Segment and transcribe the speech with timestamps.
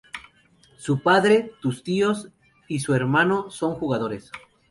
[0.77, 2.29] Su padre, tus tíos
[2.67, 4.31] y su hermano son jugadores.